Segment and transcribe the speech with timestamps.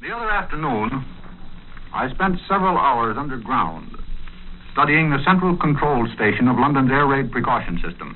[0.00, 1.04] The other afternoon,
[1.92, 3.98] I spent several hours underground
[4.70, 8.14] studying the central control station of London's air raid precaution system.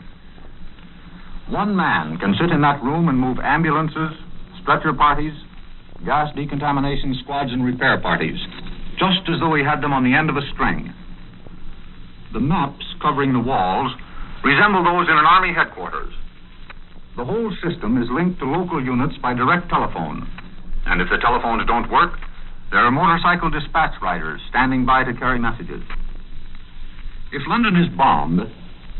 [1.48, 4.14] One man can sit in that room and move ambulances,
[4.62, 5.34] stretcher parties,
[6.06, 8.38] gas decontamination squads, and repair parties,
[8.94, 10.94] just as though he had them on the end of a string.
[12.32, 13.90] The maps covering the walls
[14.44, 16.14] resemble those in an army headquarters.
[17.16, 20.30] The whole system is linked to local units by direct telephone.
[20.86, 22.18] And if the telephones don't work,
[22.70, 25.82] there are motorcycle dispatch riders standing by to carry messages.
[27.32, 28.40] If London is bombed,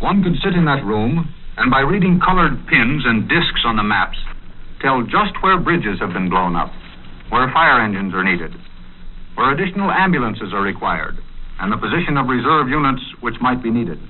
[0.01, 3.83] one could sit in that room and by reading colored pins and discs on the
[3.83, 4.17] maps,
[4.81, 6.73] tell just where bridges have been blown up,
[7.29, 8.53] where fire engines are needed,
[9.35, 11.17] where additional ambulances are required,
[11.61, 14.01] and the position of reserve units which might be needed.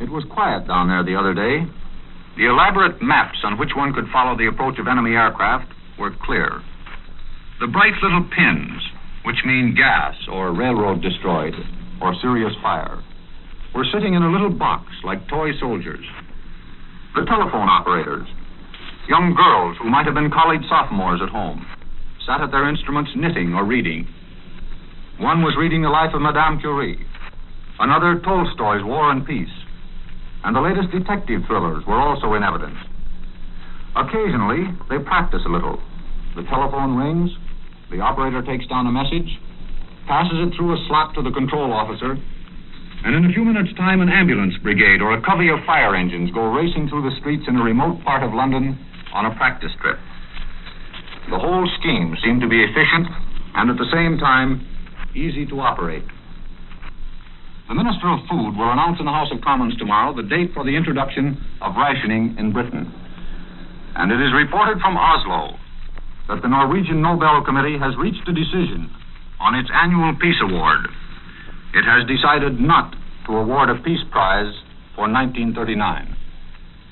[0.00, 1.64] It was quiet down there the other day.
[2.36, 6.62] The elaborate maps on which one could follow the approach of enemy aircraft were clear.
[7.60, 8.82] The bright little pins,
[9.24, 11.54] which mean gas or railroad destroyed
[12.00, 13.02] or serious fire,
[13.74, 16.04] were sitting in a little box like toy soldiers.
[17.14, 18.28] The telephone operators,
[19.08, 21.64] young girls who might have been college sophomores at home,
[22.26, 24.06] sat at their instruments knitting or reading.
[25.18, 27.06] One was reading the life of Madame Curie,
[27.78, 29.52] another Tolstoy's War and Peace,
[30.44, 32.76] and the latest detective thrillers were also in evidence.
[33.96, 35.80] Occasionally, they practice a little.
[36.36, 37.30] The telephone rings,
[37.90, 39.40] the operator takes down a message,
[40.06, 42.12] passes it through a slot to the control officer,
[43.04, 46.30] and in a few minutes' time, an ambulance brigade or a covey of fire engines
[46.32, 48.76] go racing through the streets in a remote part of London
[49.14, 49.96] on a practice trip.
[51.30, 53.08] The whole scheme seemed to be efficient
[53.54, 54.60] and at the same time
[55.14, 56.04] easy to operate.
[57.68, 60.64] The Minister of Food will announce in the House of Commons tomorrow the date for
[60.64, 62.92] the introduction of rationing in Britain.
[63.96, 65.56] And it is reported from Oslo
[66.28, 68.92] that the Norwegian Nobel Committee has reached a decision
[69.40, 70.84] on its annual peace award.
[71.72, 72.94] It has decided not
[73.26, 74.52] to award a peace prize
[74.94, 76.16] for 1939.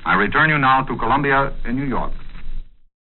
[0.07, 2.13] I return you now to Columbia in New York.